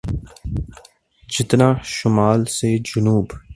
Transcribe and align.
جتنا 1.33 1.69
شمال 1.83 2.45
سے 2.45 2.69
جنوب۔ 2.77 3.27